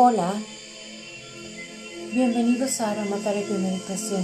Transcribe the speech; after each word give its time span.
Hola, 0.00 0.32
bienvenidos 2.12 2.80
a 2.80 2.92
Aromaterapia 2.92 3.58
Meditación. 3.58 4.22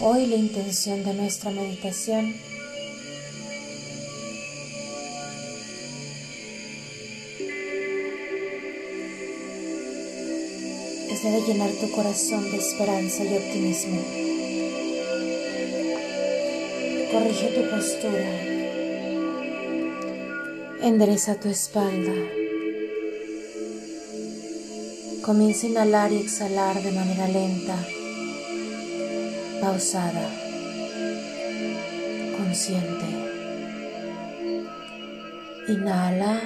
Hoy 0.00 0.26
la 0.26 0.34
intención 0.34 1.04
de 1.04 1.14
nuestra 1.14 1.52
meditación 1.52 2.34
es 11.08 11.22
de 11.22 11.40
llenar 11.46 11.70
tu 11.80 11.88
corazón 11.92 12.50
de 12.50 12.56
esperanza 12.56 13.22
y 13.22 13.36
optimismo. 13.36 14.00
Corrige 17.12 17.46
tu 17.46 17.70
postura. 17.70 18.42
Endereza 20.82 21.36
tu 21.36 21.48
espalda. 21.48 22.41
Comienza 25.22 25.68
a 25.68 25.70
inhalar 25.70 26.12
y 26.12 26.16
exhalar 26.16 26.82
de 26.82 26.90
manera 26.90 27.28
lenta, 27.28 27.76
pausada, 29.60 30.28
consciente. 32.36 33.06
Inhala. 35.68 36.40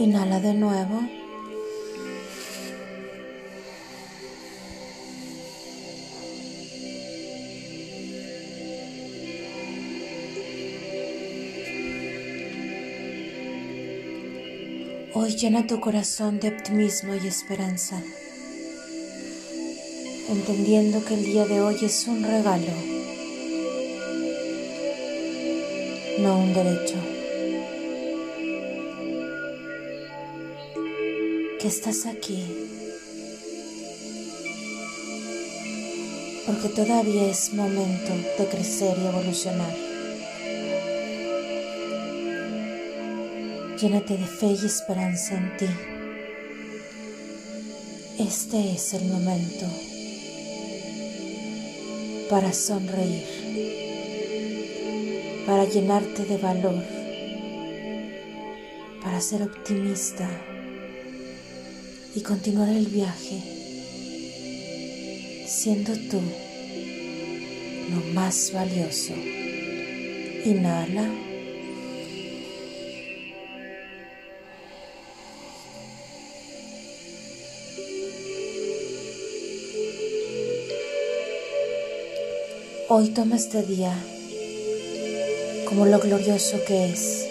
Inhala 0.00 0.40
de 0.40 0.54
nuevo. 0.54 1.17
Hoy 15.20 15.34
llena 15.34 15.66
tu 15.66 15.80
corazón 15.80 16.38
de 16.38 16.46
optimismo 16.46 17.12
y 17.12 17.26
esperanza, 17.26 18.00
entendiendo 20.28 21.04
que 21.04 21.14
el 21.14 21.24
día 21.24 21.44
de 21.44 21.60
hoy 21.60 21.74
es 21.82 22.06
un 22.06 22.22
regalo, 22.22 22.72
no 26.20 26.38
un 26.38 26.54
derecho. 26.54 26.94
Que 31.58 31.66
estás 31.66 32.06
aquí 32.06 32.44
porque 36.46 36.68
todavía 36.68 37.28
es 37.28 37.52
momento 37.54 38.12
de 38.38 38.46
crecer 38.46 38.96
y 39.02 39.06
evolucionar. 39.08 39.87
Llénate 43.80 44.16
de 44.16 44.26
fe 44.26 44.56
y 44.60 44.66
esperanza 44.66 45.36
en 45.36 45.56
ti. 45.56 45.66
Este 48.18 48.72
es 48.72 48.92
el 48.94 49.04
momento 49.04 49.66
para 52.28 52.52
sonreír, 52.52 53.24
para 55.46 55.64
llenarte 55.64 56.24
de 56.24 56.38
valor, 56.38 56.82
para 59.00 59.20
ser 59.20 59.42
optimista 59.44 60.28
y 62.16 62.20
continuar 62.22 62.70
el 62.70 62.86
viaje 62.86 63.58
siendo 65.46 65.92
tú 66.10 66.20
lo 67.90 68.12
más 68.12 68.50
valioso. 68.52 69.14
Inhala. 70.44 71.27
Hoy 82.90 83.10
toma 83.10 83.36
este 83.36 83.62
día 83.64 83.94
como 85.66 85.84
lo 85.84 86.00
glorioso 86.00 86.58
que 86.66 86.86
es, 86.86 87.26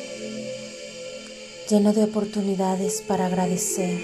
lleno 1.68 1.94
de 1.94 2.03
oportunidades 2.03 3.01
para 3.01 3.25
agradecer, 3.25 3.97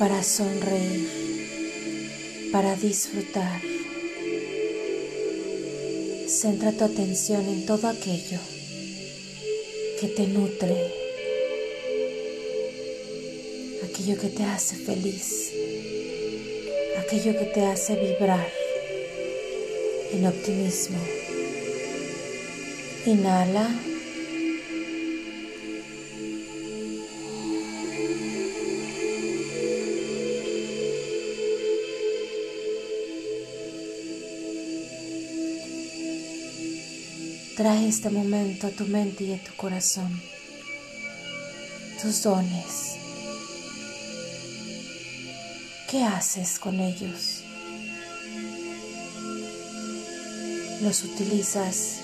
para 0.00 0.24
sonreír, 0.24 1.08
para 2.50 2.74
disfrutar. 2.74 3.60
Centra 6.26 6.72
tu 6.72 6.82
atención 6.82 7.46
en 7.46 7.64
todo 7.64 7.86
aquello 7.86 8.40
que 10.00 10.08
te 10.08 10.26
nutre, 10.26 10.92
aquello 13.84 14.20
que 14.20 14.30
te 14.30 14.42
hace 14.42 14.74
feliz, 14.74 15.52
aquello 16.98 17.38
que 17.38 17.44
te 17.54 17.64
hace 17.66 17.94
vibrar 17.94 18.61
en 20.12 20.26
optimismo. 20.26 20.98
Inhala. 23.06 23.68
Trae 37.56 37.88
este 37.88 38.10
momento 38.10 38.66
a 38.66 38.70
tu 38.70 38.84
mente 38.86 39.24
y 39.24 39.34
a 39.34 39.38
tu 39.38 39.54
corazón, 39.54 40.20
tus 42.00 42.22
dones. 42.22 42.96
¿Qué 45.88 46.02
haces 46.02 46.58
con 46.58 46.80
ellos? 46.80 47.41
Los 50.82 51.04
utilizas 51.04 52.00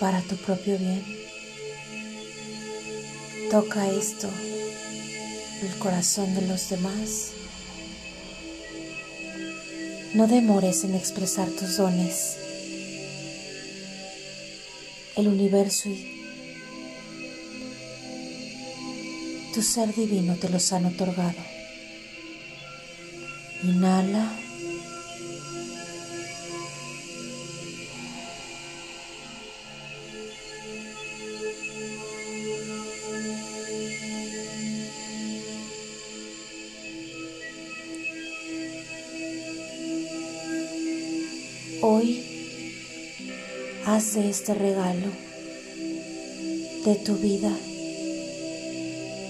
para 0.00 0.20
tu 0.22 0.36
propio 0.36 0.76
bien. 0.76 1.04
Toca 3.50 3.88
esto, 3.88 4.28
el 5.62 5.78
corazón 5.78 6.34
de 6.34 6.42
los 6.42 6.68
demás. 6.68 7.30
No 10.14 10.26
demores 10.26 10.82
en 10.82 10.94
expresar 10.96 11.48
tus 11.50 11.76
dones. 11.76 12.36
El 15.16 15.28
universo 15.28 15.88
y 15.88 16.20
tu 19.54 19.62
ser 19.62 19.94
divino 19.94 20.34
te 20.36 20.48
los 20.48 20.72
han 20.72 20.86
otorgado. 20.86 21.38
Inhala. 23.62 24.49
Hoy 41.92 42.22
haz 43.84 44.14
de 44.14 44.30
este 44.30 44.54
regalo 44.54 45.08
de 46.84 46.94
tu 46.94 47.16
vida, 47.16 47.50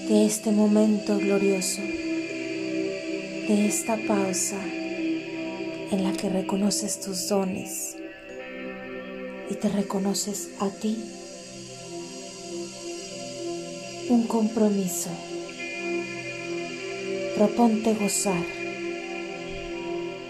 de 0.07 0.27
este 0.27 0.51
momento 0.51 1.17
glorioso, 1.17 1.81
de 1.81 3.65
esta 3.67 3.97
pausa 4.07 4.63
en 4.63 6.03
la 6.03 6.13
que 6.13 6.29
reconoces 6.29 7.01
tus 7.01 7.27
dones 7.29 7.95
y 9.49 9.55
te 9.55 9.67
reconoces 9.67 10.49
a 10.59 10.69
ti, 10.69 11.03
un 14.07 14.27
compromiso. 14.27 15.09
Proponte 17.35 17.95
gozar 17.95 18.45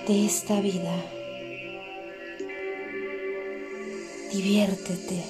de 0.08 0.26
esta 0.26 0.62
vida. 0.62 0.96
Diviértete. 4.32 5.22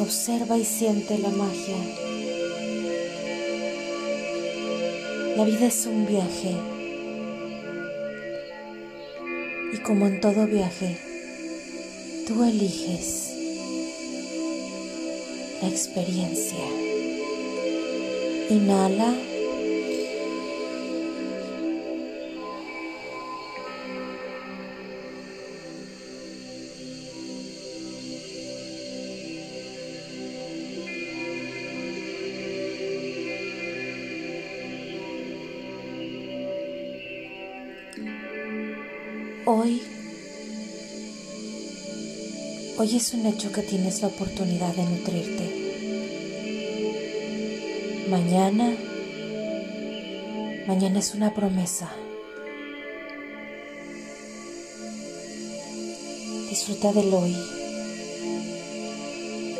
Observa 0.00 0.58
y 0.58 0.66
siente 0.66 1.16
la 1.16 1.30
magia. 1.30 1.76
La 5.34 5.44
vida 5.44 5.66
es 5.66 5.86
un 5.86 6.06
viaje. 6.06 6.54
Y 9.72 9.78
como 9.78 10.08
en 10.08 10.20
todo 10.20 10.46
viaje, 10.46 10.98
tú 12.26 12.44
eliges 12.44 13.32
la 15.62 15.68
experiencia. 15.68 16.64
Inhala. 18.50 19.37
Hoy, 39.50 39.80
hoy 42.76 42.96
es 42.96 43.14
un 43.14 43.24
hecho 43.24 43.50
que 43.50 43.62
tienes 43.62 44.02
la 44.02 44.08
oportunidad 44.08 44.74
de 44.74 44.84
nutrirte. 44.84 45.44
Mañana, 48.10 48.76
mañana 50.66 50.98
es 50.98 51.14
una 51.14 51.32
promesa. 51.32 51.90
Disfruta 56.50 56.92
del 56.92 57.14
hoy. 57.14 57.34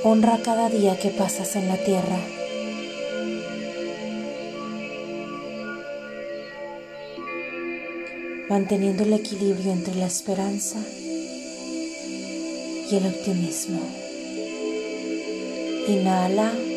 Honra 0.04 0.38
cada 0.44 0.68
día 0.68 0.98
que 0.98 1.08
pasas 1.08 1.56
en 1.56 1.66
la 1.66 1.78
tierra. 1.78 2.37
Manteniendo 8.48 9.02
el 9.02 9.12
equilibrio 9.12 9.72
entre 9.72 9.94
la 9.94 10.06
esperanza 10.06 10.78
y 12.90 12.96
el 12.96 13.06
optimismo. 13.06 13.80
Inhala. 15.86 16.67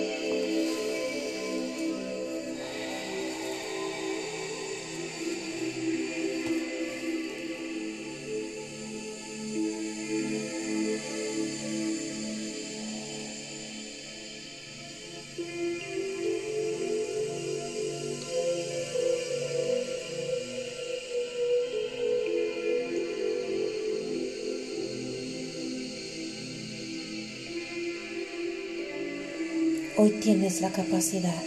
Hoy 30.04 30.10
tienes 30.14 30.62
la 30.62 30.72
capacidad 30.72 31.44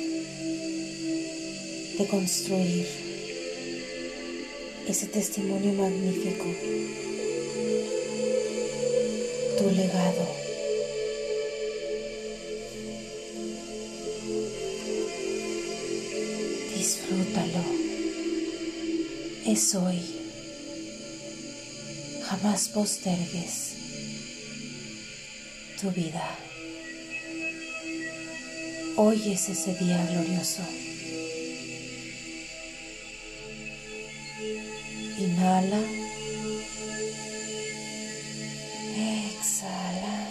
de 1.98 2.06
construir 2.08 2.86
ese 4.86 5.06
testimonio 5.08 5.72
magnífico, 5.72 6.44
tu 9.58 9.70
legado. 9.72 10.28
Disfrútalo. 16.76 17.64
Es 19.46 19.74
hoy. 19.74 20.00
Jamás 22.22 22.68
postergues 22.68 23.72
tu 25.80 25.90
vida. 25.90 26.38
Hoy 28.96 29.32
es 29.32 29.48
ese 29.48 29.74
día 29.74 30.06
glorioso. 30.08 30.62
Inhala. 35.18 35.80
Exhala. 38.96 40.28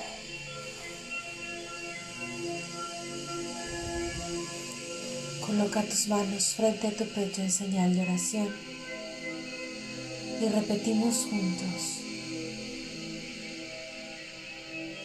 Coloca 5.45 5.83
tus 5.83 6.07
manos 6.07 6.53
frente 6.55 6.87
a 6.87 6.91
tu 6.91 7.03
pecho 7.03 7.41
en 7.41 7.51
señal 7.51 7.93
de 7.93 8.01
oración 8.01 8.47
y 10.41 10.47
repetimos 10.47 11.27
juntos. 11.29 11.99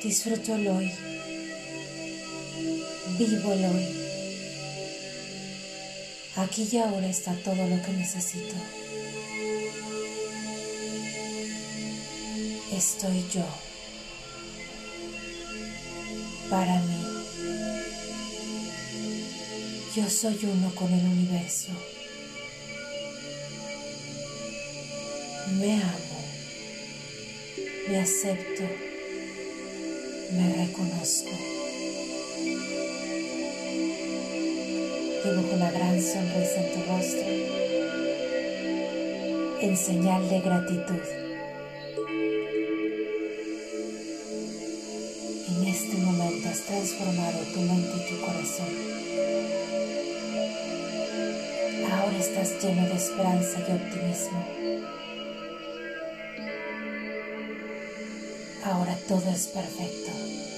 Disfruto 0.01 0.55
el 0.55 0.69
hoy. 0.69 1.18
Vivo 3.17 3.53
el 3.53 3.65
hoy. 3.65 4.09
Aquí 6.37 6.69
y 6.71 6.77
ahora 6.79 7.09
está 7.09 7.35
todo 7.43 7.67
lo 7.67 7.83
que 7.83 7.93
necesito. 7.93 8.55
Estoy 12.73 13.25
yo. 13.33 13.45
Para 16.49 16.81
mí. 16.83 17.05
Yo 19.97 20.09
soy 20.09 20.39
uno 20.45 20.73
con 20.75 20.93
el 20.93 21.05
universo. 21.05 21.73
Me 25.55 25.83
amo. 25.83 26.25
Me 27.89 28.01
acepto. 28.01 28.63
Me 30.31 30.67
reconozco. 30.67 31.58
Una 35.31 35.71
gran 35.71 36.01
sonrisa 36.01 36.57
en 36.57 36.73
tu 36.73 36.91
rostro 36.91 37.29
en 39.61 39.77
señal 39.77 40.27
de 40.31 40.41
gratitud. 40.41 41.03
En 45.49 45.69
este 45.69 45.99
momento 45.99 46.49
has 46.49 46.61
transformado 46.61 47.41
tu 47.53 47.61
mente 47.61 47.93
y 47.97 48.09
tu 48.09 48.21
corazón. 48.25 48.69
Ahora 51.93 52.19
estás 52.19 52.63
lleno 52.63 52.89
de 52.89 52.95
esperanza 52.95 53.59
y 53.61 53.73
optimismo. 53.73 54.45
Ahora 58.65 58.97
todo 59.07 59.31
es 59.31 59.47
perfecto. 59.49 60.58